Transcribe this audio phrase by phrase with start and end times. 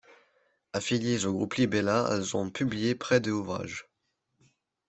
[0.73, 3.87] Affiliées au groupe Libella, elles ont publié près de ouvrages.